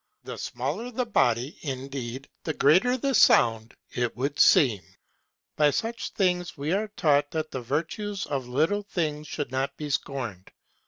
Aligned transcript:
The 0.23 0.39
smaller 0.39 0.89
the 0.89 1.05
body, 1.05 1.59
indeed, 1.61 2.27
the 2.43 2.55
greater 2.55 2.97
the 2.97 3.13
sound, 3.13 3.75
it 3.91 4.17
would 4.17 4.39
seem. 4.39 4.81
By 5.55 5.69
such 5.69 6.09
things 6.13 6.57
we 6.57 6.71
are 6.71 6.87
taught 6.97 7.29
that 7.29 7.51
the 7.51 7.61
virtues 7.61 8.25
of 8.25 8.45
44O 8.45 8.45
Readings 8.47 8.47
in 8.47 8.51
European 8.51 8.55
History 8.55 8.55
little 8.55 8.83
things 8.83 9.27
should 9.27 9.51
not 9.51 9.77
be 9.77 9.89
scorned. 9.91 10.51